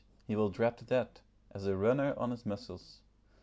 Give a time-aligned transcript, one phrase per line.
[0.25, 1.21] he will dread that,
[1.51, 3.01] as the runner on his muscles.